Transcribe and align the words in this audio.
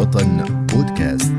وطن 0.00 0.66
بودكاست. 0.66 1.32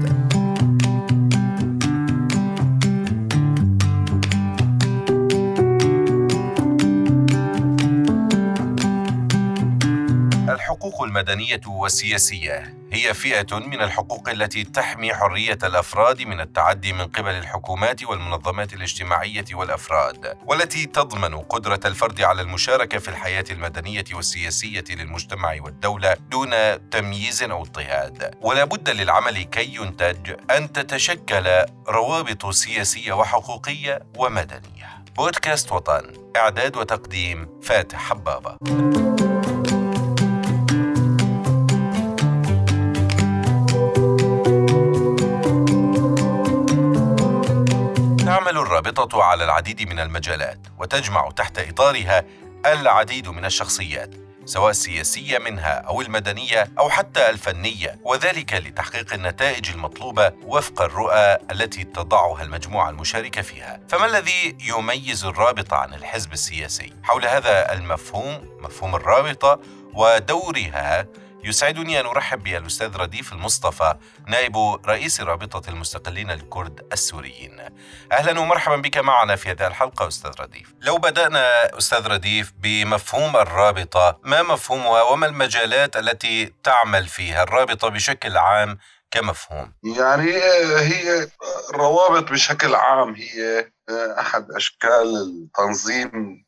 الحقوق 10.49 11.03
المدنية 11.03 11.61
والسياسية. 11.67 12.80
هي 12.93 13.13
فئة 13.13 13.59
من 13.59 13.81
الحقوق 13.81 14.29
التي 14.29 14.63
تحمي 14.63 15.13
حرية 15.13 15.57
الأفراد 15.63 16.21
من 16.21 16.41
التعدي 16.41 16.93
من 16.93 17.07
قبل 17.07 17.29
الحكومات 17.31 18.03
والمنظمات 18.03 18.73
الاجتماعية 18.73 19.45
والأفراد 19.53 20.37
والتي 20.45 20.85
تضمن 20.85 21.37
قدرة 21.37 21.79
الفرد 21.85 22.21
على 22.21 22.41
المشاركة 22.41 22.97
في 22.97 23.07
الحياة 23.07 23.43
المدنية 23.51 24.03
والسياسية 24.13 24.83
للمجتمع 24.89 25.55
والدولة 25.61 26.13
دون 26.13 26.51
تمييز 26.89 27.43
أو 27.43 27.61
اضطهاد. 27.61 28.35
ولا 28.41 28.63
بد 28.63 28.89
للعمل 28.89 29.43
كي 29.43 29.75
ينتج 29.75 30.35
أن 30.51 30.73
تتشكل 30.73 31.65
روابط 31.87 32.49
سياسية 32.49 33.13
وحقوقية 33.13 33.99
ومدنية. 34.17 35.03
بودكاست 35.17 35.71
وطن 35.71 36.31
إعداد 36.37 36.77
وتقديم 36.77 37.59
فاتح 37.63 37.99
حبابة. 38.09 38.57
الرابطة 48.81 49.23
على 49.23 49.43
العديد 49.43 49.89
من 49.89 49.99
المجالات 49.99 50.59
وتجمع 50.79 51.29
تحت 51.31 51.59
إطارها 51.59 52.25
العديد 52.65 53.27
من 53.29 53.45
الشخصيات 53.45 54.15
سواء 54.45 54.69
السياسية 54.69 55.37
منها 55.37 55.73
أو 55.73 56.01
المدنية 56.01 56.67
أو 56.79 56.89
حتى 56.89 57.29
الفنية 57.29 57.99
وذلك 58.03 58.53
لتحقيق 58.53 59.13
النتائج 59.13 59.69
المطلوبة 59.69 60.31
وفق 60.45 60.81
الرؤى 60.81 61.37
التي 61.51 61.83
تضعها 61.83 62.43
المجموعة 62.43 62.89
المشاركة 62.89 63.41
فيها 63.41 63.79
فما 63.89 64.05
الذي 64.05 64.57
يميز 64.67 65.25
الرابطة 65.25 65.77
عن 65.77 65.93
الحزب 65.93 66.33
السياسي؟ 66.33 66.93
حول 67.03 67.25
هذا 67.25 67.73
المفهوم 67.73 68.49
مفهوم 68.59 68.95
الرابطة 68.95 69.59
ودورها 69.93 71.07
يسعدني 71.43 71.99
أن 71.99 72.05
أرحب 72.05 72.43
بالأستاذ 72.43 72.97
رديف 72.97 73.33
المصطفى 73.33 73.95
نائب 74.27 74.57
رئيس 74.85 75.21
رابطة 75.21 75.69
المستقلين 75.69 76.31
الكرد 76.31 76.87
السوريين. 76.93 77.59
أهلا 78.11 78.39
ومرحبا 78.39 78.75
بك 78.75 78.97
معنا 78.97 79.35
في 79.35 79.51
هذه 79.51 79.67
الحلقة 79.67 80.07
أستاذ 80.07 80.31
رديف. 80.39 80.73
لو 80.81 80.97
بدأنا 80.97 81.77
أستاذ 81.77 82.07
رديف 82.07 82.53
بمفهوم 82.57 83.37
الرابطة 83.37 84.19
ما 84.23 84.41
مفهومها 84.41 85.01
وما 85.01 85.27
المجالات 85.27 85.97
التي 85.97 86.53
تعمل 86.63 87.07
فيها 87.07 87.43
الرابطة 87.43 87.87
بشكل 87.89 88.37
عام 88.37 88.77
كمفهوم. 89.11 89.73
يعني 89.97 90.31
هي 90.77 91.27
الروابط 91.69 92.31
بشكل 92.31 92.75
عام 92.75 93.15
هي 93.15 93.71
أحد 94.19 94.51
أشكال 94.51 95.15
التنظيم 95.15 96.45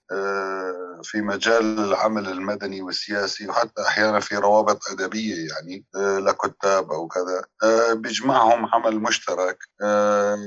في 1.03 1.21
مجال 1.21 1.79
العمل 1.79 2.27
المدني 2.27 2.81
والسياسي 2.81 3.47
وحتى 3.47 3.81
أحيانا 3.87 4.19
في 4.19 4.35
روابط 4.35 4.79
أدبية 4.91 5.47
يعني 5.47 5.85
آه، 5.95 6.19
لكتاب 6.19 6.91
أو 6.91 7.07
كذا. 7.07 7.45
آه، 7.63 7.93
بيجمعهم 7.93 8.65
عمل 8.65 8.99
مشترك 8.99 9.57
آه، 9.83 10.37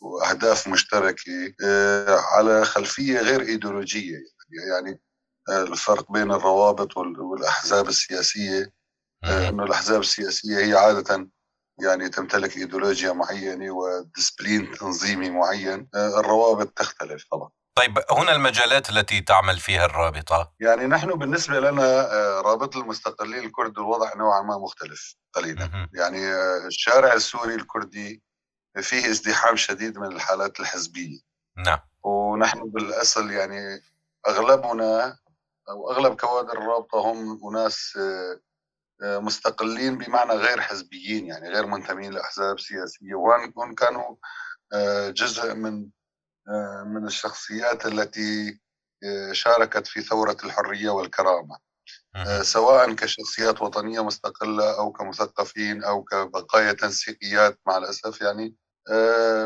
وأهداف 0.00 0.68
مشتركة 0.68 1.54
على 2.34 2.64
خلفية 2.64 3.20
غير 3.20 3.40
إيديولوجية 3.40 4.18
يعني. 4.70 5.00
الفرق 5.48 6.12
بين 6.12 6.32
الروابط 6.32 6.96
والأحزاب 6.96 7.88
السياسية 7.88 8.72
انه 9.24 9.64
الأحزاب 9.64 10.00
السياسية 10.00 10.58
هي 10.58 10.74
عادة 10.74 11.28
يعني 11.82 12.08
تمتلك 12.08 12.56
إيديولوجيا 12.56 13.12
معينة 13.12 13.70
وديسبلين 13.70 14.72
تنظيمي 14.72 15.30
معين. 15.30 15.88
الروابط 15.94 16.68
تختلف 16.68 17.24
طبعا. 17.32 17.50
طيب 17.74 17.98
هنا 18.10 18.36
المجالات 18.36 18.90
التي 18.90 19.20
تعمل 19.20 19.58
فيها 19.58 19.84
الرابطة؟ 19.84 20.52
يعني 20.60 20.86
نحن 20.86 21.18
بالنسبة 21.18 21.60
لنا 21.60 22.12
آه، 22.12 22.40
رابطة 22.40 22.80
المستقلين 22.80 23.44
الكرد 23.44 23.78
الوضع 23.78 24.14
نوعا 24.16 24.42
ما 24.42 24.58
مختلف 24.58 25.16
قليلا. 25.32 25.88
يعني 25.94 26.34
الشارع 26.66 27.12
السوري 27.12 27.54
الكردي 27.54 28.22
فيه 28.80 29.10
ازدحام 29.10 29.56
شديد 29.56 29.98
من 29.98 30.06
الحالات 30.06 30.60
الحزبية. 30.60 31.18
نعم. 31.56 31.78
ونحن 32.02 32.70
بالأصل 32.70 33.30
يعني 33.30 33.82
أغلبنا 34.28 35.18
أو 35.68 35.90
أغلب 35.90 36.20
كوادر 36.20 36.52
الرابطة 36.52 36.98
هم 36.98 37.40
أناس 37.48 37.98
مستقلين 39.02 39.98
بمعنى 39.98 40.32
غير 40.32 40.60
حزبيين 40.60 41.26
يعني 41.26 41.48
غير 41.48 41.66
منتمين 41.66 42.12
لأحزاب 42.12 42.60
سياسية. 42.60 43.14
وان 43.14 43.74
كانوا 43.74 44.16
جزء 45.12 45.54
من 45.54 45.88
آه، 46.48 46.84
من 46.86 47.06
الشخصيات 47.06 47.86
التي 47.86 48.60
آه، 49.04 49.32
شاركت 49.32 49.86
في 49.86 50.00
ثورة 50.02 50.36
الحرية 50.44 50.90
والكرامة. 50.90 51.58
آه، 52.16 52.42
سواء 52.42 52.92
كشخصيات 52.92 53.62
وطنية 53.62 54.04
مستقلة 54.04 54.78
أو 54.78 54.92
كمثقفين 54.92 55.84
أو 55.84 56.04
كبقايا 56.04 56.72
تنسيقيات 56.72 57.58
مع 57.66 57.76
الأسف 57.76 58.20
يعني 58.20 58.56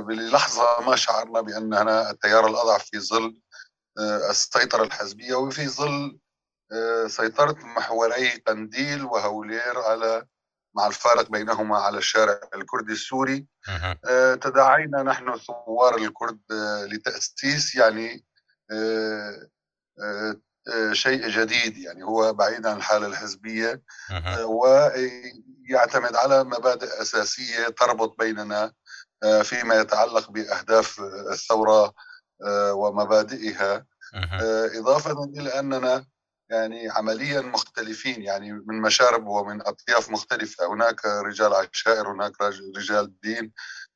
بلحظة 0.01 0.81
ما 0.87 0.97
شعرنا 0.97 1.41
بأننا 1.41 2.11
التيار 2.11 2.47
الأضعف 2.47 2.85
في 2.85 3.01
ظل 3.01 3.39
السيطرة 4.31 4.83
الحزبية 4.83 5.35
وفي 5.35 5.69
ظل 5.69 6.19
سيطرة 7.07 7.57
محوري 7.63 8.31
قنديل 8.47 9.05
وهولير 9.05 9.79
على 9.79 10.27
مع 10.75 10.87
الفارق 10.87 11.31
بينهما 11.31 11.79
على 11.79 11.99
الشارع 11.99 12.41
الكردي 12.55 12.93
السوري. 12.93 13.47
آه، 14.05 14.35
تداعينا 14.35 15.03
نحن 15.03 15.37
ثوار 15.37 15.97
الكرد 15.97 16.41
آه، 16.53 16.85
لتأسيس 16.85 17.75
يعني 17.75 18.25
آه، 18.71 19.49
شيء 20.93 21.29
جديد 21.29 21.79
يعني 21.79 22.05
هو 22.05 22.33
بعيد 22.33 22.67
عن 22.67 22.77
الحالة 22.77 23.07
الحزبية. 23.07 23.83
ويعتمد 24.45 26.17
على 26.17 26.45
مبادئ 26.45 27.03
أساسية 27.03 27.69
تربط 27.69 28.19
بيننا 28.19 28.73
فيما 29.43 29.75
يتعلق 29.75 30.31
بأهداف 30.31 31.01
الثورة 31.33 31.95
ومبادئها. 32.73 33.87
إضافة 34.79 35.25
إلى 35.25 35.59
أننا 35.59 36.07
يعني 36.51 36.91
عمليا 36.91 37.41
مختلفين 37.41 38.23
يعني 38.23 38.53
من 38.53 38.81
مشارب 38.81 39.27
ومن 39.27 39.67
أطياف 39.67 40.11
مختلفة 40.11 40.75
هناك 40.75 41.05
رجال 41.05 41.55
عشائر 41.55 42.13
هناك 42.13 42.33
رجال 42.77 43.21
دين 43.21 43.53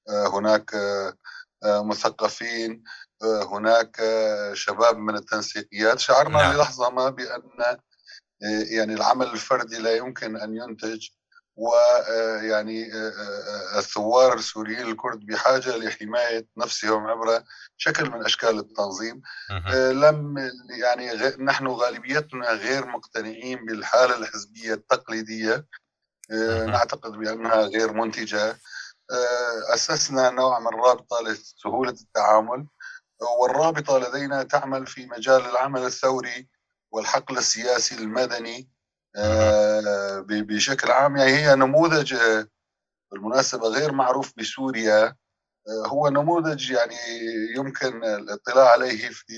آه، 0.09 0.39
هناك 0.39 0.75
آه، 0.75 1.15
آه، 1.65 1.85
مثقفين 1.85 2.85
هناك 3.53 3.97
شباب 4.53 4.97
من 4.97 5.15
التنسيقيات 5.15 5.99
شعرنا 5.99 6.39
نعم. 6.39 6.55
للحظة 6.55 6.91
ما 6.91 7.11
بأن 7.11 7.79
يعني 8.71 8.95
العمل 8.95 9.27
الفردي 9.27 9.79
لا 9.79 9.97
يمكن 9.97 10.37
أن 10.37 10.57
ينتج 10.57 11.09
ويعني 11.57 12.95
آه، 12.95 12.97
آه، 12.97 13.75
آه، 13.75 13.79
الثوار 13.79 14.35
السوريين 14.35 14.89
الكرد 14.89 15.27
بحاجة 15.27 15.77
لحماية 15.77 16.47
نفسهم 16.57 17.07
عبر 17.07 17.43
شكل 17.77 18.11
من 18.11 18.25
أشكال 18.25 18.59
التنظيم. 18.59 19.23
لم 19.75 20.35
يعني 20.81 21.13
نحن 21.39 21.67
غالبيتنا 21.67 22.53
غير 22.53 22.87
مقتنعين 22.87 23.65
بالحالة 23.65 24.17
الحزبية 24.17 24.75
التقليدية. 24.75 25.67
نعتقد 26.67 27.13
بأنها 27.13 27.63
غير 27.63 27.93
منتجة. 27.93 28.59
أسسنا 29.75 30.31
نوع 30.31 30.59
من 30.59 30.67
الرابطه 30.67 31.17
لسهولة 31.23 31.91
التعامل. 31.91 32.67
والرابطة 33.41 33.99
لدينا 33.99 34.43
تعمل 34.43 34.87
في 34.87 35.07
مجال 35.07 35.47
العمل 35.47 35.85
الثوري 35.85 36.49
والحقل 36.91 37.39
السياسي 37.39 37.95
المدني. 37.95 38.71
بشكل 40.27 40.91
عام. 40.91 41.17
يعني 41.17 41.33
هي 41.33 41.55
نموذج 41.55 42.15
آه، 42.15 42.47
بالمناسبة 43.13 43.69
غير 43.69 43.93
معروف 43.93 44.33
بسوريا. 44.37 45.17
آه، 45.69 45.87
هو 45.87 46.09
نموذج 46.09 46.71
يعني 46.71 46.97
يمكن 47.57 48.05
الاطلاع 48.05 48.73
عليه 48.73 49.09
في 49.09 49.35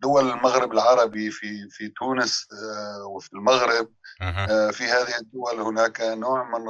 دول 0.00 0.30
المغرب 0.30 0.72
العربي 0.72 1.30
في 1.30 1.68
في 1.70 1.88
تونس 1.88 2.46
وفي 3.06 3.32
المغرب. 3.32 3.88
في 4.72 4.84
هذه 4.84 5.18
الدول 5.20 5.60
هناك 5.60 6.00
نوع 6.00 6.58
من 6.58 6.68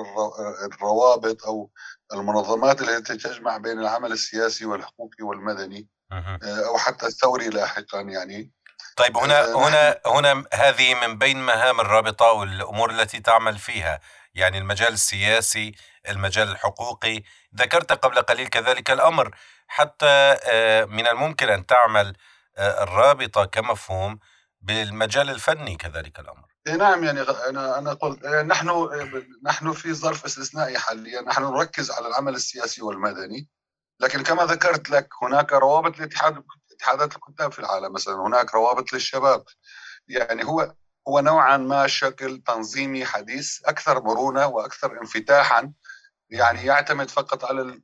الروابط 0.64 1.44
أو 1.44 1.70
المنظمات 2.12 2.82
التي 2.82 3.16
تجمع 3.16 3.56
بين 3.56 3.78
العمل 3.78 4.12
السياسي 4.12 4.66
والحقوقي 4.66 5.24
والمدني 5.24 5.88
أو 6.42 6.78
حتى 6.78 7.06
الثوري 7.06 7.48
لاحقا 7.48 8.00
يعني. 8.00 8.52
طيب 8.96 9.16
هنا 9.16 9.44
آه، 9.44 9.68
هنا 9.68 10.00
هنا 10.06 10.44
هذه 10.52 10.94
من 10.94 11.18
بين 11.18 11.46
مهام 11.46 11.80
الرابطة 11.80 12.32
والأمور 12.32 12.90
التي 12.90 13.20
تعمل 13.20 13.58
فيها 13.58 14.00
يعني 14.34 14.58
المجال 14.58 14.92
السياسي 14.92 15.74
المجال 16.08 16.48
الحقوقي. 16.48 17.22
ذكرت 17.56 17.92
قبل 17.92 18.22
قليل 18.22 18.46
كذلك 18.46 18.90
الأمر. 18.90 19.36
حتى 19.66 20.36
آه، 20.44 20.84
من 20.84 21.06
الممكن 21.06 21.48
أن 21.48 21.66
تعمل 21.66 22.16
آه، 22.56 22.82
الرابطة 22.82 23.44
كمفهوم 23.44 24.18
بالمجال 24.60 25.30
الفني 25.30 25.76
كذلك 25.76 26.18
الأمر. 26.20 26.44
إيه 26.66 26.74
نعم 26.74 27.04
يعني 27.04 27.20
أنا 27.20 27.78
أنا 27.78 27.92
قلت 27.92 28.24
إيه 28.24 28.42
نحن 28.42 28.88
نحن 29.44 29.72
في 29.72 29.94
ظرف 29.94 30.24
استثنائي 30.24 30.78
حاليا. 30.78 31.22
نحن 31.22 31.42
نركز 31.42 31.90
على 31.90 32.08
العمل 32.08 32.34
السياسي 32.34 32.82
والمدني. 32.82 33.48
لكن 34.00 34.22
كما 34.22 34.44
ذكرت 34.44 34.90
لك 34.90 35.08
هناك 35.22 35.52
روابط 35.52 35.98
لاتحاد 35.98 36.44
اتحادات 36.74 37.16
الكتاب 37.16 37.52
في 37.52 37.58
العالم 37.58 37.92
مثلا 37.92 38.14
هناك 38.14 38.54
روابط 38.54 38.92
للشباب. 38.92 39.44
يعني 40.08 40.44
هو 40.44 40.74
هو 41.08 41.20
نوعا 41.20 41.56
ما 41.56 41.86
شكل 41.86 42.42
تنظيمي 42.46 43.04
حديث 43.04 43.60
أكثر 43.64 44.02
مرونة 44.02 44.46
وأكثر 44.46 45.00
انفتاحا. 45.00 45.72
يعني 46.30 46.64
يعتمد 46.66 47.10
فقط 47.10 47.44
على 47.44 47.80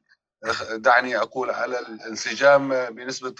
دعني 0.70 1.16
أقول 1.16 1.50
على 1.50 1.78
الانسجام 1.78 2.68
بنسبة 2.90 3.34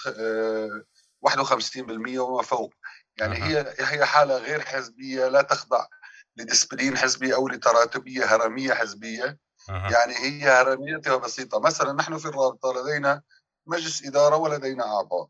51% 1.21 2.19
آه، 2.19 2.21
وما 2.21 2.43
فوق. 2.43 2.75
يعني 3.17 3.43
هي 3.43 3.75
هي 3.79 4.05
حالة 4.05 4.37
غير 4.37 4.61
حزبية 4.61 5.29
لا 5.29 5.43
تخضع 5.43 5.87
لديسبلين 6.37 6.99
حزبي 6.99 7.35
أو 7.35 7.49
لتراتبية 7.49 8.25
هرمية 8.25 8.75
حزبية. 8.75 9.39
يعني 9.69 10.15
هي 10.15 10.49
هرميتها 10.49 11.17
بسيطة. 11.17 11.61
مثلا 11.61 11.93
نحن 11.93 12.19
في 12.19 12.27
الرابطة 12.27 12.73
لدينا 12.73 13.23
مجلس 13.71 14.07
إدارة 14.07 14.37
ولدينا 14.37 14.85
أعضاء. 14.85 15.29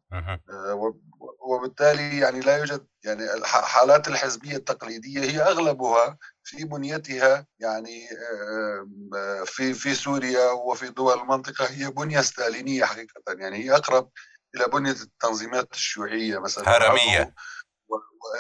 آه، 0.51 0.95
وبالتالي 1.41 2.19
يعني 2.19 2.41
لا 2.41 2.57
يوجد 2.59 2.87
يعني 3.05 3.35
الحالات 3.35 4.09
الحزبية 4.09 4.57
التقليدية 4.57 5.21
هي 5.21 5.43
أغلبها 5.43 6.19
في 6.45 6.65
بنيتها 6.65 7.47
يعني 7.59 8.09
آه، 8.11 9.43
في 9.45 9.75
في 9.75 9.95
سوريا 9.95 10.51
وفي 10.51 10.89
دول 10.89 11.19
المنطقة 11.21 11.65
هي 11.65 11.91
بنية 11.91 12.21
ستالينية 12.21 12.85
حقيقة. 12.85 13.23
يعني 13.29 13.65
هي 13.65 13.75
أقرب 13.75 14.11
إلى 14.57 14.65
بنية 14.69 14.91
التنظيمات 14.91 15.73
الشيوعية 15.73 16.39
مثلا. 16.39 16.65
هرمية. 16.69 17.35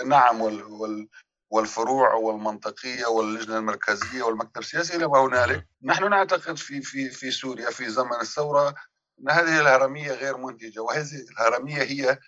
نعم 0.06 0.40
وال 0.40 0.62
وال 0.62 1.08
والفروع 1.50 2.14
والمنطقية 2.14 3.06
واللجنة 3.06 3.58
المركزية 3.58 4.22
والمكتب 4.22 4.60
السياسي 4.60 4.96
إلى 4.96 5.06
ما 5.06 5.18
هنالك، 5.26 5.66
نحن 5.84 6.10
نعتقد 6.10 6.56
في 6.56 6.82
في 6.82 7.10
في 7.10 7.30
سوريا 7.30 7.70
في 7.70 7.90
زمن 7.90 8.20
الثورة 8.20 8.74
إن 9.20 9.30
هذه 9.30 9.60
الهرمية 9.60 10.12
غير 10.12 10.36
منتجة 10.36 10.80
وهذه 10.80 11.24
الهرمية 11.30 11.82
هي 11.82 12.18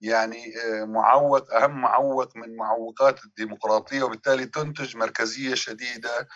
يعني 0.00 0.54
آه، 0.56 0.84
معوق 0.84 1.54
أهم 1.54 1.80
معوق 1.80 2.36
من 2.36 2.56
معوقات 2.56 3.24
الديمقراطية 3.24 4.02
وبالتالي 4.02 4.46
تنتج 4.46 4.96
مركزية 4.96 5.54
شديدة 5.54 6.28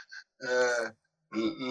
آه، 0.42 0.94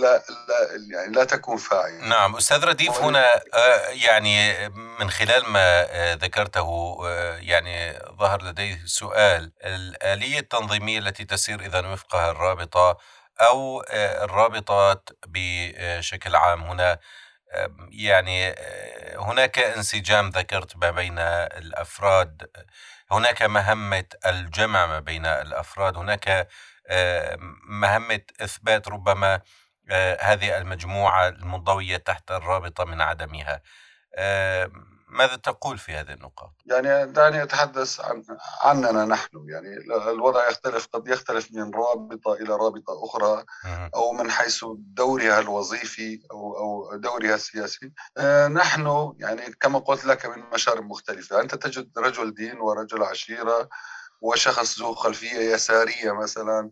لا 0.02 0.24
لا 0.48 0.98
يعني 0.98 1.14
لا 1.14 1.24
تكون 1.24 1.58
فاعله 1.58 2.08
نعم 2.08 2.36
أستاذ 2.36 2.66
رديف 2.66 3.00
هنا 3.00 3.26
آه، 3.54 3.88
يعني 3.90 4.70
من 4.70 5.10
خلال 5.10 5.50
ما 5.50 5.86
ذكرته 6.16 6.98
يعني 7.40 8.00
ظهر 8.20 8.44
لدي 8.44 8.78
سؤال 8.86 9.52
الآلية 9.66 10.40
التنظيمية 10.40 11.00
التي 11.00 11.26
تسير 11.26 11.62
إذا 11.62 11.88
وفقها 11.88 12.32
الرابطة 12.32 12.98
أو 13.42 13.84
الرابطات 14.24 15.10
بشكل 15.28 16.36
عام 16.36 16.62
هنا 16.62 17.00
يعني 17.90 18.56
هناك 19.18 19.60
انسجام 19.60 20.30
ذكرت 20.30 20.78
ما 20.78 20.92
بين 20.92 21.20
الأفراد 21.20 22.50
هناك 23.12 23.42
مهمة 23.44 24.06
الجمع 24.26 24.86
ما 24.86 25.00
بين 25.00 25.26
الأفراد 25.26 25.98
هناك 25.98 26.48
آه، 26.88 27.38
مهمة 27.70 28.22
إثبات 28.42 28.88
ربما 28.88 29.42
آه، 29.92 30.18
هذه 30.22 30.58
المجموعة 30.58 31.28
المنضويه 31.28 31.98
تحت 31.98 32.32
الرابطة 32.32 32.86
من 32.86 33.02
عدمها. 33.02 33.62
ماذا 35.08 35.36
تقول 35.36 35.78
في 35.78 35.92
هذه 35.92 36.14
النقاط؟ 36.14 36.52
يعني 36.66 37.12
دعني 37.12 37.44
أتحدث 37.44 38.00
عن 38.00 38.24
عننا 38.62 39.06
نحن. 39.06 39.46
يعني 39.50 39.78
الوضع 40.10 40.50
يختلف 40.50 40.88
قد 40.94 41.08
يختلف 41.08 41.52
من 41.52 41.74
رابطة 41.74 42.34
إلى 42.34 42.50
رابطة 42.50 43.04
أخرى 43.04 43.46
أو 43.96 44.14
من 44.14 44.32
حيث 44.32 44.66
دورها 44.78 45.40
الوظيفي 45.40 46.22
أو 46.32 46.58
أو 46.58 46.98
دورها 46.98 47.36
السياسي. 47.36 47.92
آه، 48.18 48.48
نحن 48.48 49.14
يعني 49.20 49.42
كما 49.62 49.80
قلت 49.80 50.06
لك 50.06 50.26
من 50.26 50.44
مشارب 50.54 50.84
مختلفة. 50.84 51.42
أنت 51.42 51.56
تجد 51.56 52.00
رجل 52.00 52.34
دين 52.34 52.60
ورجل 52.60 53.04
عشيرة 53.04 53.70
وشخص 54.22 54.80
ذو 54.80 54.96
خلفية 54.96 55.54
يسارية 55.54 56.12
مثلا 56.12 56.72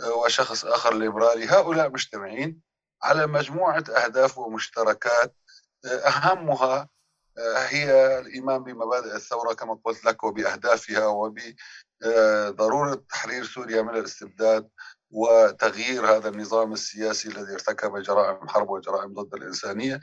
آه، 0.00 0.14
وشخص 0.14 0.64
آخر 0.64 0.94
ليبرالي. 0.94 1.48
هؤلاء 1.48 1.90
مجتمعين 1.90 2.60
على 3.02 3.26
مجموعة 3.26 3.84
أهداف 4.04 4.38
ومشتركات 4.38 5.36
آه، 5.84 6.08
أهمها 6.08 6.91
هي 7.38 8.18
الإيمان 8.18 8.64
بمبادئ 8.64 9.16
الثورة 9.16 9.54
كما 9.54 9.78
قلت 9.84 10.04
لك 10.04 10.24
وبأهدافها 10.24 11.06
وبضرورة 11.06 12.94
تحرير 13.08 13.44
سوريا 13.44 13.82
من 13.82 13.96
الاستبداد 13.96 14.68
وتغيير 15.10 16.06
هذا 16.16 16.28
النظام 16.28 16.72
السياسي 16.72 17.28
الذي 17.28 17.52
ارتكب 17.52 17.98
جرائم 17.98 18.48
حرب 18.48 18.70
وجرائم 18.70 19.14
ضد 19.14 19.34
الإنسانية. 19.34 20.00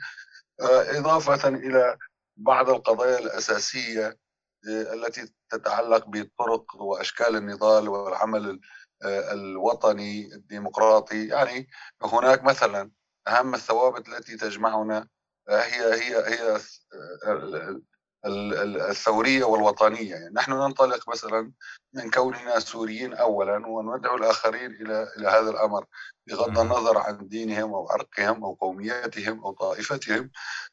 إضافة 0.60 1.48
إلى 1.48 1.96
بعض 2.36 2.70
القضايا 2.70 3.18
الأساسية 3.18 4.18
التي 4.66 5.32
تتعلق 5.50 6.06
بالطرق 6.06 6.76
وأشكال 6.76 7.36
النضال 7.36 7.88
والعمل 7.88 8.60
الوطني 9.04 10.34
الديمقراطي. 10.34 11.26
يعني 11.26 11.68
هناك 12.02 12.44
مثلا 12.44 12.90
أهم 13.28 13.54
الثوابت 13.54 14.08
التي 14.08 14.36
تجمعنا 14.36 15.08
هي 15.50 15.94
هي 15.94 16.16
هي 16.16 16.60
الثورية 18.90 19.44
والوطنية. 19.44 20.14
يعني 20.14 20.34
نحن 20.34 20.52
ننطلق 20.52 21.08
مثلا 21.08 21.52
من 21.94 22.10
كوننا 22.10 22.58
سوريين 22.58 23.14
اولا 23.14 23.66
وندعو 23.66 24.16
الآخرين 24.16 24.70
إلى 24.70 25.08
إلى 25.16 25.28
هذا 25.28 25.50
الأمر 25.50 25.84
بغض 26.26 26.58
النظر 26.58 26.98
عن 26.98 27.28
دينهم 27.28 27.74
أو 27.74 27.88
عرقهم 27.90 28.44
أو 28.44 28.54
قوميتهم 28.54 29.44
أو 29.44 29.52
طائفتهم. 29.52 30.30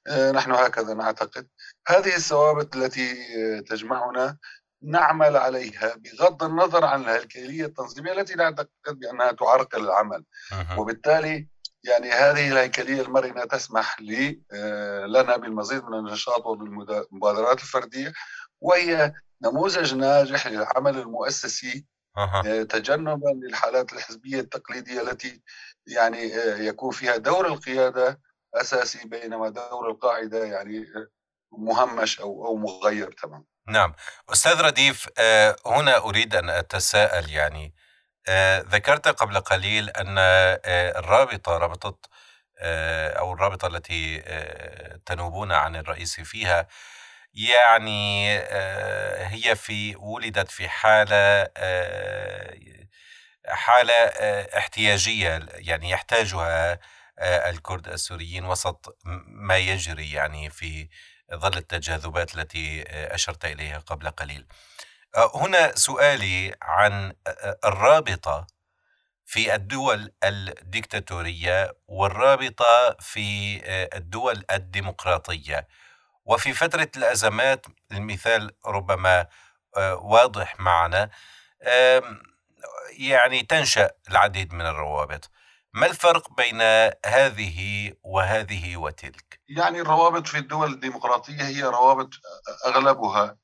آه، 0.08 0.32
نحن 0.32 0.52
هكذا 0.52 0.94
نعتقد. 0.94 1.48
هذه 1.88 2.16
الثوابت 2.16 2.76
التي 2.76 3.16
تجمعنا 3.62 4.38
نعمل 4.84 5.38
عليها 5.38 5.96
بغض 5.96 6.44
النظر 6.44 6.86
عن 6.86 7.02
الهيكلية 7.02 7.66
التنظيمية 7.66 8.12
التي 8.12 8.36
نعتقد 8.36 8.70
بأنها 8.88 9.32
تعرقل 9.32 9.84
العمل. 9.84 10.24
وبالتالي 10.78 11.48
يعني 11.88 12.12
هذه 12.12 12.52
الهيكليه 12.52 13.02
المرنه 13.02 13.46
تسمح 13.46 14.02
لي 14.02 14.42
آه، 14.54 15.06
لنا 15.06 15.38
بالمزيد 15.38 15.84
من 15.84 15.94
النشاط 15.94 16.46
وبالمبادرات 16.46 17.60
الفردية 17.62 18.14
وهي 18.62 19.14
نموذج 19.42 19.96
ناجح 19.96 20.48
للعمل 20.48 20.98
المؤسسي 20.98 21.86
أه. 22.18 22.64
تجنبا 22.64 23.30
للحالات 23.30 23.94
الحزبية 23.94 24.40
التقليدية 24.40 25.02
التي 25.02 25.42
يعني 25.88 26.36
آه، 26.36 26.58
يكون 26.58 26.92
فيها 26.92 27.18
دور 27.18 27.48
القيادة 27.48 28.22
أساسي 28.56 29.08
بينما 29.08 29.50
دور 29.50 29.90
القاعدة 29.92 30.46
يعني 30.46 30.86
مهمش 31.52 32.20
أو 32.20 32.46
أو 32.46 32.56
مغير 32.56 33.12
تماما. 33.12 33.44
نعم، 33.68 33.94
أستاذ 34.30 34.62
رديف 34.62 35.08
هنا 35.66 35.98
أريد 35.98 36.36
أن 36.36 36.50
أتساءل 36.50 37.30
يعني 37.30 37.66
آه، 37.66 37.87
ذكرت 38.62 39.08
قبل 39.08 39.40
قليل 39.40 39.90
أن 39.90 40.16
آه، 40.20 41.00
الرابطة 41.00 41.58
رابطة 41.58 41.98
آه، 42.60 43.10
أو 43.10 43.34
الرابطة 43.34 43.68
التي 43.68 44.20
تنوبون 45.06 45.52
عن 45.52 45.76
الرئيس 45.76 46.22
فيها 46.22 46.68
يعني 47.34 48.38
هي 49.28 49.56
في 49.56 49.96
ولدت 49.96 50.52
في 50.52 50.70
حالة 50.70 51.48
حالة 53.48 53.94
احتياجية 54.58 55.48
يعني 55.54 55.90
يحتاجها 55.90 56.80
الكرد 57.20 57.88
السوريين 57.88 58.46
وسط 58.46 58.98
ما 59.28 59.58
يجري 59.58 60.12
يعني 60.12 60.50
في 60.50 60.90
ظل 61.36 61.58
التجاذبات 61.58 62.36
التي 62.38 62.84
أشرت 62.90 63.46
إليها 63.46 63.78
قبل 63.80 64.10
قليل. 64.10 64.46
آه، 64.48 64.56
هنا 65.18 65.76
سؤالي 65.76 66.56
عن 66.62 67.14
آه، 67.28 67.30
آه، 67.30 67.58
الرابطة 67.66 68.48
في 69.26 69.56
الدول 69.56 70.12
الديكتاتورية 70.24 71.76
والرابطة 71.88 72.96
في 73.00 73.60
الدول 73.96 74.44
الديمقراطية 74.52 75.68
وفي 76.26 76.54
فترة 76.54 76.90
الأزمات 76.98 77.66
المثال 77.92 78.52
ربما 78.66 79.28
واضح 80.02 80.60
معنا 80.60 81.10
يعني 82.98 83.42
تنشأ 83.44 83.92
العديد 84.10 84.54
من 84.54 84.66
الروابط 84.66 85.32
ما 85.74 85.86
الفرق 85.86 86.34
بين 86.34 86.62
هذه 87.06 87.92
وهذه 88.04 88.78
وتلك؟ 88.78 89.40
يعني 89.50 89.82
الروابط 89.82 90.28
في 90.28 90.38
الدول 90.38 90.74
الديمقراطية 90.74 91.44
هي 91.44 91.64
روابط 91.64 92.10
أغلبها 92.66 93.38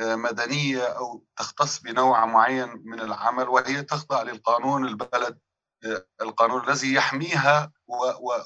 مدنية 0.00 0.82
أو 0.82 1.24
تختص 1.36 1.78
بنوع 1.78 2.26
معين 2.26 2.82
من 2.84 3.00
العمل 3.00 3.48
وهي 3.48 3.82
تخضع 3.82 4.22
للقانون 4.22 4.86
البلد 4.86 5.38
القانون 6.20 6.68
الذي 6.68 6.94
يحميها 6.94 7.72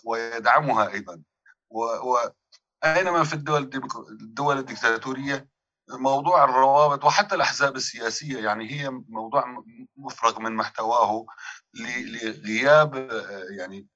ويدعمها 0.05 0.89
أيضا. 0.89 1.23
واينما 1.71 3.25
في 3.25 3.35
الدول 3.35 3.71
الدول 4.11 4.59
الديكتاتوريه 4.59 5.49
موضوع 5.91 6.45
الروابط 6.45 7.05
وحتى 7.05 7.35
الأحزاب 7.35 7.77
السياسية 7.77 8.45
يعني 8.45 8.71
هي 8.71 8.91
موضوع 8.91 9.65
مفرغ 9.97 10.41
من 10.41 10.57
محتواه 10.57 11.27
لغياب 11.75 13.11
يعني 13.59 13.87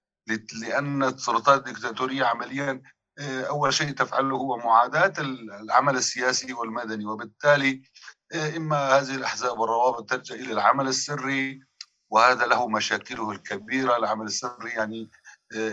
لأن 0.60 1.02
السلطات 1.02 1.66
الدكتاتورية 1.68 2.24
عمليا 2.24 2.82
أول 3.20 3.74
شيء 3.74 3.90
تفعله 3.90 4.36
هو 4.36 4.56
معاداة 4.56 5.12
العمل 5.62 5.96
السياسي 5.96 6.52
والمدني 6.52 7.06
وبالتالي 7.06 7.82
إما 8.56 8.76
هذه 8.76 9.14
الأحزاب 9.14 9.58
والروابط 9.58 10.10
تلجأ 10.10 10.34
إلى 10.34 10.52
العمل 10.52 10.88
السري 10.88 11.60
وهذا 12.10 12.46
له 12.46 12.68
مشاكله 12.68 13.30
الكبيرة. 13.30 13.96
العمل 13.96 14.26
السري 14.26 14.70
يعني 14.70 15.10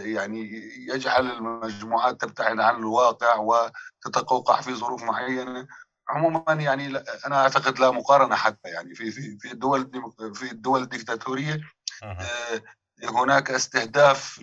يعني 0.05 0.51
يجعل 0.89 1.31
المجموعات 1.31 2.21
تبتعد 2.21 2.59
عن 2.59 2.75
الواقع 2.75 3.35
وتتقوقع 3.35 4.61
في 4.61 4.73
ظروف 4.75 5.03
معينة. 5.03 5.67
عموما 6.09 6.53
يعني 6.53 6.97
أنا 7.25 7.41
أعتقد 7.41 7.79
لا 7.79 7.91
مقارنة 7.91 8.35
حتى 8.35 8.69
يعني 8.69 8.95
في 8.95 9.11
في 9.11 9.37
في 9.37 9.51
الدول 9.51 9.91
في 10.33 10.51
الدول 10.51 10.81
الديكتاتوريه 10.81 11.61
آه، 12.03 12.61
هناك 13.03 13.51
استهداف 13.51 14.39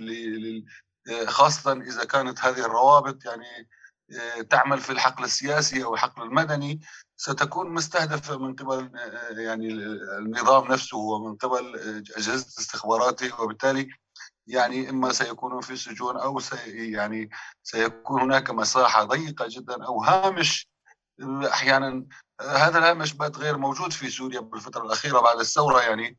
خاصة 1.27 1.73
إذا 1.73 2.05
كانت 2.05 2.41
هذه 2.41 2.67
الروابط 2.67 3.25
يعني 3.25 3.69
آه، 4.21 4.43
تعمل 4.43 4.79
في 4.81 4.93
الحقل 4.93 5.25
السياسي 5.25 5.85
أو 5.85 5.95
الحقل 5.95 6.23
المدني 6.23 6.81
ستكون 7.17 7.71
مستهدفة 7.71 8.39
من 8.39 8.55
قبل 8.55 8.91
آه، 8.99 9.41
يعني 9.41 9.73
النظام 10.19 10.73
نفسه 10.73 10.97
ومن 10.99 11.37
قبل 11.37 11.77
أجهزة 12.17 12.47
استخباراته 12.47 13.43
وبالتالي 13.43 13.89
يعني 14.47 14.91
إما 14.91 15.13
سيكونون 15.13 15.61
في 15.61 15.77
سجون 15.77 16.17
أو 16.17 16.41
سي 16.41 16.93
يعني 16.93 17.31
سيكون 17.63 18.23
هناك 18.23 18.51
مساحة 18.51 19.05
ضيقة 19.05 19.47
جدا 19.49 19.85
أو 19.85 20.03
هامش 20.03 20.69
أحيانا 21.53 22.07
هذا 22.41 22.79
الهامش 22.79 23.13
بات 23.13 23.37
غير 23.37 23.59
موجود 23.59 23.93
في 23.93 24.11
سوريا 24.11 24.41
بالفترة 24.41 24.83
الأخيرة 24.83 25.21
بعد 25.21 25.39
الثورة 25.39 25.81
يعني. 25.81 26.19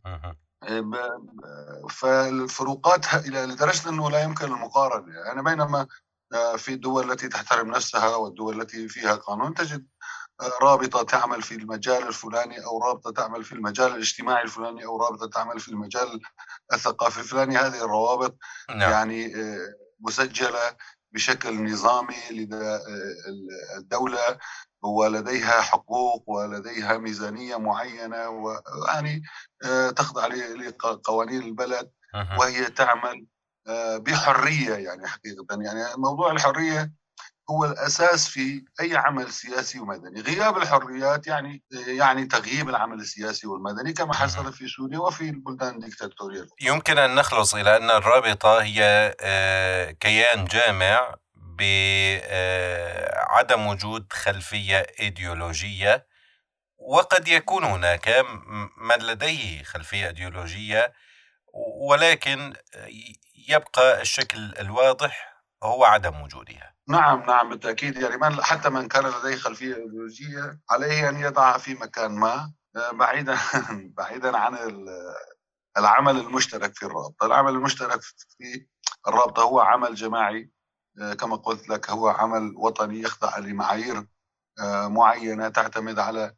فالفروقات 1.90 3.14
إلى 3.14 3.46
لدرجة 3.46 3.90
أنه 3.90 4.10
لا 4.10 4.24
يمكن 4.24 4.46
المقارنة. 4.46 5.14
يعني 5.16 5.44
بينما 5.44 5.88
في 6.58 6.74
الدول 6.74 7.12
التي 7.12 7.28
تحترم 7.28 7.72
نفسها 7.72 8.16
والدول 8.16 8.62
التي 8.62 8.88
فيها 8.88 9.16
قانون 9.16 9.54
تجد 9.54 9.88
رابطة 10.62 11.04
تعمل 11.04 11.42
في 11.42 11.56
المجال 11.56 12.08
الفلاني 12.08 12.66
أو 12.66 12.84
رابطة 12.84 13.12
تعمل 13.12 13.44
في 13.44 13.52
المجال 13.52 13.92
الاجتماعي 13.92 14.44
الفلاني 14.44 14.86
أو 14.86 14.98
رابطة 15.06 15.28
تعمل 15.28 15.60
في 15.60 15.70
المجال 15.70 16.22
الثقافي 16.74 17.20
الفلاني. 17.20 17.58
هذه 17.58 17.86
الروابط 17.86 18.38
نعم. 18.70 18.92
يعني 18.92 19.34
مسجلة 20.00 20.76
بشكل 21.12 21.72
نظامي 21.72 22.16
لدى 22.32 22.80
الدولة. 23.78 24.38
ولديها 24.84 25.62
حقوق 25.62 26.24
ولديها 26.30 26.98
ميزانية 26.98 27.58
معينة 27.58 28.30
ويعني 28.30 29.24
آه، 29.66 29.90
تخضع 29.90 30.28
لقوانين 30.28 31.42
البلد 31.42 31.92
وهي 32.40 32.66
تعمل 32.66 33.26
آه، 33.68 33.98
بحرية 33.98 34.74
يعني 34.74 35.08
حقيقة. 35.08 35.46
يعني 35.52 35.84
موضوع 35.98 36.32
الحرية 36.32 36.92
هو 37.50 37.66
الأساس 37.66 38.28
في 38.28 38.66
أي 38.82 38.96
عمل 38.96 39.32
سياسي 39.32 39.80
ومدني. 39.80 40.22
غياب 40.22 40.58
الحريات 40.58 41.28
يعني 41.28 41.64
يعني 41.72 42.26
تغييب 42.26 42.70
العمل 42.70 43.00
السياسي 43.00 43.48
والمدني 43.48 43.94
كما 43.94 44.14
حصل 44.14 44.54
في 44.54 44.68
سوريا 44.68 45.00
وفي 45.00 45.30
البلدان 45.30 45.76
الديكتاتورية 45.76 46.48
يمكن 46.62 46.98
أن 46.98 47.16
نخلص 47.16 47.56
إلى 47.56 47.78
أن 47.78 47.90
الرابطة 47.90 48.62
هي 48.62 49.16
آه، 49.22 49.92
كيان 49.92 50.46
جامع 50.46 51.16
بعدم 51.58 52.98
وجود 53.68 54.14
خلفية 54.14 54.86
إيديولوجية 55.00 56.08
وقد 56.78 57.28
يكون 57.28 57.64
هناك 57.64 58.26
من 58.78 58.96
لديه 59.06 59.64
خلفية 59.64 60.08
إيديولوجية 60.08 60.94
ولكن 61.90 62.54
يبقى 63.50 64.02
الشكل 64.02 64.54
الواضح 64.60 65.44
هو 65.64 65.86
عدم 65.86 66.22
وجودها. 66.22 66.74
نعم 66.88 67.24
نعم 67.26 67.50
بالتأكيد. 67.50 67.98
يعني 67.98 68.18
من 68.18 68.44
حتى 68.44 68.70
من 68.70 68.88
كان 68.88 69.04
لديه 69.04 69.36
خلفية 69.36 69.76
إيديولوجية 69.76 70.60
عليه 70.70 71.10
أن 71.10 71.20
يضعها 71.20 71.58
في 71.58 71.74
مكان 71.74 72.12
ما 72.12 72.54
بعيدا 72.94 73.38
بعيدا 73.98 74.38
عن 74.38 74.58
العمل 75.78 76.18
المشترك 76.18 76.76
في 76.76 76.86
الرابطة، 76.86 77.26
العمل 77.26 77.52
المشترك 77.52 78.02
في 78.02 78.66
الرابطة 79.08 79.44
هو 79.44 79.60
عمل 79.60 79.96
جماعي 79.96 80.42
آه، 80.42 80.50
كما 81.20 81.36
قلت 81.36 81.70
لك 81.70 81.90
هو 81.90 82.08
عمل 82.08 82.54
وطني 82.58 83.02
يخضع 83.02 83.38
لمعايير 83.38 84.08
آه، 84.60 84.88
معينة 84.88 85.50
تعتمد 85.50 86.00
على 86.00 86.36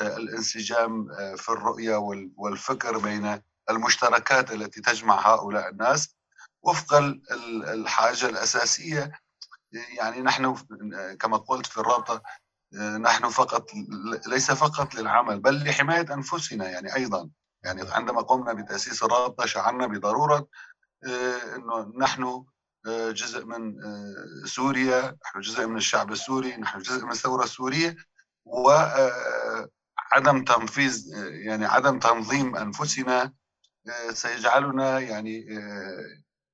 آه، 0.00 0.16
الانسجام 0.16 1.08
في 1.36 1.48
الرؤية 1.48 1.96
والفكر 2.36 2.98
بين 2.98 3.42
المشتركات 3.70 4.52
التي 4.52 4.80
تجمع 4.80 5.34
هؤلاء 5.34 5.68
الناس. 5.68 6.16
وفق 6.62 6.94
الحاجة 7.68 8.26
الأساسية 8.28 9.12
يعني 9.98 10.20
نحن 10.20 10.54
كما 11.20 11.36
قلت 11.36 11.66
في 11.66 11.78
الرابطة 11.78 12.22
نحن 13.00 13.28
فقط 13.28 13.70
ليس 14.26 14.50
فقط 14.50 14.94
للعمل 14.94 15.40
بل 15.40 15.64
لحماية 15.64 16.14
أنفسنا 16.14 16.68
يعني 16.68 16.94
أيضا. 16.94 17.30
يعني 17.64 17.82
عندما 17.90 18.22
قمنا 18.22 18.52
بتأسيس 18.52 19.02
الرابطة 19.02 19.46
شعرنا 19.46 19.86
بضرورة 19.86 20.48
إنه 21.56 21.92
نحن 21.98 22.44
جزء 23.12 23.44
من 23.44 23.84
آه، 23.84 24.46
سوريا 24.46 25.16
نحن 25.24 25.40
جزء 25.40 25.66
من 25.66 25.76
الشعب 25.76 26.12
السوري 26.12 26.56
نحن 26.56 26.78
جزء 26.78 27.04
من 27.04 27.10
الثورة 27.10 27.44
السورية 27.44 27.96
وعدم 28.44 30.36
آه، 30.36 30.44
تنفيذ 30.46 31.14
آه، 31.14 31.28
يعني 31.28 31.66
عدم 31.66 31.98
تنظيم 31.98 32.56
أنفسنا 32.56 33.32
سيجعلنا 34.12 34.98
يعني 34.98 35.46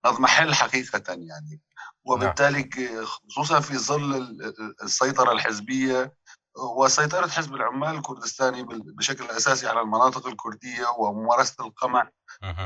نضمحل 0.07 0.55
حقيقة 0.55 1.03
يعني. 1.09 1.61
وبالتالي 2.05 2.69
خصوصا 3.05 3.61
في 3.61 3.79
ظل 3.79 4.39
السيطرة 4.83 5.33
الحزبية 5.33 6.15
وسيطرة 6.77 7.27
حزب 7.27 7.55
العمال 7.55 7.97
الكردستاني 7.97 8.67
بشكل 8.69 9.25
أساسي 9.25 9.67
على 9.67 9.81
المناطق 9.81 10.27
الكردية 10.27 10.87
وممارسة 10.99 11.67
القمع 11.67 12.11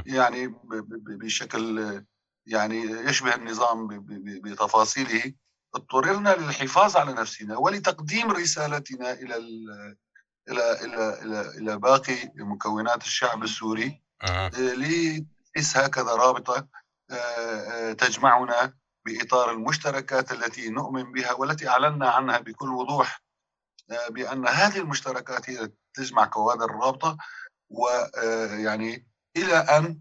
يعني 0.06 0.54
بشكل 0.90 2.04
يعني 2.48 2.80
يشبه 2.80 3.34
النظام 3.34 3.86
بتفاصيله 4.42 5.32
اضطررنا 5.74 6.36
للحفاظ 6.36 6.96
على 6.96 7.12
نفسنا 7.12 7.56
ولتقديم 7.56 8.30
رسالتنا 8.30 9.12
إلى 9.12 9.36
إلى 10.48 10.84
إلى 10.84 11.22
إلى 11.22 11.40
إلى 11.58 11.78
باقي 11.78 12.32
مكونات 12.34 13.02
الشعب 13.02 13.42
السوري 13.42 14.02
آه، 14.22 14.48
لتأسيس 14.48 15.76
هكذا 15.76 16.14
رابطة 16.14 16.68
آه، 17.10 17.14
آه، 17.14 17.92
تجمعنا 17.92 18.74
بإطار 19.06 19.50
المشتركات 19.50 20.32
التي 20.32 20.68
نؤمن 20.70 21.12
بها 21.12 21.32
والتي 21.32 21.68
أعلنا 21.68 22.10
عنها 22.10 22.38
بكل 22.38 22.68
وضوح 22.68 23.22
بأن 24.10 24.46
هذه 24.48 24.78
المشتركات 24.78 25.50
هي 25.50 25.70
تجمع 25.94 26.24
كوادر 26.24 26.64
الرابطه 26.64 27.16
ويعني 27.70 29.06
إلى 29.36 29.56
أن 29.56 30.00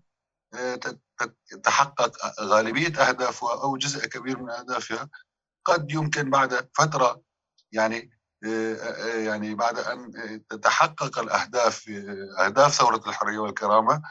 تتحقق 1.50 2.12
غالبية 2.42 2.88
أهدافها 2.88 3.64
أو 3.64 3.78
جزء 3.78 4.08
كبير 4.08 4.40
من 4.40 4.50
أهدافها. 4.50 5.10
قد 5.66 5.92
يمكن 5.92 6.30
بعد 6.30 6.70
فترة 6.74 7.22
يعني 7.72 8.12
يعني 9.04 9.56
بعد 9.56 9.78
أن 9.78 10.12
تتحقق 10.50 11.20
الأهداف 11.20 11.90
أهداف 12.40 12.74
ثورة 12.74 13.02
الحرية 13.08 13.40
والكرامة 13.40 14.02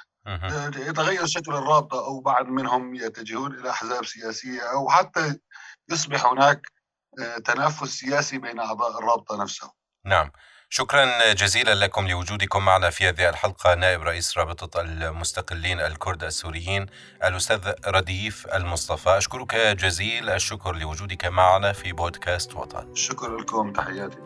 يتغير 0.77 1.27
شكل 1.27 1.55
الرابطة 1.55 2.07
أو 2.07 2.21
بعض 2.21 2.47
منهم 2.47 2.95
يتجهون 2.95 3.55
إلى 3.55 3.71
أحزاب 3.71 4.05
سياسية 4.05 4.61
أو 4.61 4.89
حتى 4.89 5.39
يصبح 5.91 6.27
هناك 6.27 6.67
تنافس 7.45 7.89
سياسي 7.89 8.39
بين 8.39 8.61
أعضاء 8.61 8.99
الرابطة 8.99 9.43
نفسها. 9.43 9.73
نعم. 10.05 10.33
شكرا 10.71 11.33
جزيلا 11.33 11.75
لكم 11.75 12.09
لوجودكم 12.09 12.65
معنا 12.65 12.91
في 12.91 13.09
هذه 13.09 13.29
الحلقة 13.29 13.75
نائب 13.75 14.03
رئيس 14.03 14.39
رابطة 14.39 14.81
المستقلين 14.81 15.81
الكرد 15.81 16.25
السوريين 16.25 16.87
الأستاذ 17.25 17.73
رديف 17.87 18.47
المصطفى. 18.55 19.19
أشكرك 19.19 19.55
جزيل 19.57 20.31
الشكر 20.31 20.75
لوجودك 20.75 21.25
معنا 21.25 21.73
في 21.73 21.93
بودكاست 21.93 22.55
وطن. 22.55 22.95
شكرا 22.95 23.41
لكم 23.41 23.73
تحياتي 23.73 24.19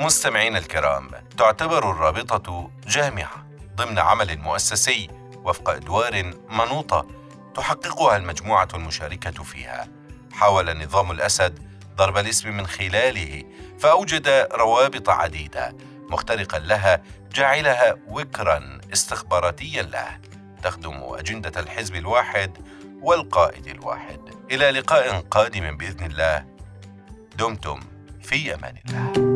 مستمعين 0.00 0.56
الكرام 0.56 1.10
تعتبر 1.38 1.90
الرابطة 1.90 2.70
جامعة 2.86 3.46
ضمن 3.76 3.98
عمل 3.98 4.38
مؤسسي 4.38 5.08
وفق 5.44 5.70
أدوار 5.70 6.32
منوطة 6.48 7.06
تحققها 7.54 8.16
المجموعة 8.16 8.68
المشاركة 8.74 9.42
فيها. 9.44 9.88
حاول 10.32 10.78
نظام 10.78 11.10
الأسد 11.10 11.68
ضرب 11.96 12.18
الاسم 12.18 12.56
من 12.56 12.66
خلاله 12.66 13.44
فأوجد 13.78 14.28
روابط 14.52 15.08
عديدة. 15.08 15.76
مخترقا 16.08 16.58
لها 16.58 17.02
جعلها 17.34 17.96
وكرا 18.08 18.80
استخباراتيا 18.92 19.82
له 19.82 20.18
تخدم 20.62 21.00
أجندة 21.02 21.60
الحزب 21.60 21.94
الواحد 21.94 22.58
والقائد 23.00 23.66
الواحد. 23.66 24.20
إلى 24.50 24.70
لقاء 24.70 25.20
قادم 25.20 25.76
بإذن 25.76 26.06
الله. 26.06 26.44
دمتم 27.38 27.80
في 28.22 28.54
أمان 28.54 28.74
الله. 28.88 29.27